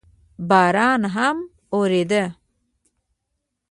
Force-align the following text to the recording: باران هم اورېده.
باران 0.49 1.01
هم 1.15 1.37
اورېده. 1.73 2.23